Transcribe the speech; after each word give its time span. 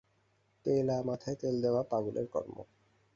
তেলা 0.65 0.97
মাথায় 1.03 1.35
তেল 1.35 1.55
দেওয়া 1.61 1.81
পাগলের 1.83 2.27
কর্ম। 2.27 2.55